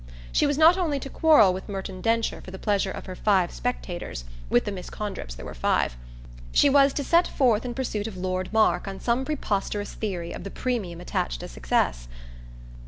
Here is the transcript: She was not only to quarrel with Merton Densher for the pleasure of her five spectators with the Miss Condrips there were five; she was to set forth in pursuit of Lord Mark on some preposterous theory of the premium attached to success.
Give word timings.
She 0.31 0.47
was 0.47 0.57
not 0.57 0.79
only 0.79 0.99
to 0.99 1.11
quarrel 1.11 1.53
with 1.53 1.69
Merton 1.69 2.01
Densher 2.01 2.41
for 2.41 2.49
the 2.49 2.57
pleasure 2.57 2.89
of 2.89 3.05
her 3.05 3.15
five 3.15 3.51
spectators 3.51 4.25
with 4.49 4.65
the 4.65 4.71
Miss 4.71 4.89
Condrips 4.89 5.35
there 5.35 5.45
were 5.45 5.53
five; 5.53 5.95
she 6.51 6.71
was 6.71 6.91
to 6.93 7.03
set 7.03 7.27
forth 7.27 7.65
in 7.65 7.75
pursuit 7.75 8.07
of 8.07 8.17
Lord 8.17 8.51
Mark 8.51 8.87
on 8.87 8.99
some 8.99 9.25
preposterous 9.25 9.93
theory 9.93 10.31
of 10.31 10.43
the 10.43 10.49
premium 10.49 10.99
attached 11.01 11.41
to 11.41 11.47
success. 11.47 12.07